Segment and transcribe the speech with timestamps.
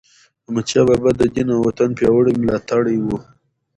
[0.45, 3.07] احمدشاه بابا د دین او وطن پیاوړی ملاتړی و.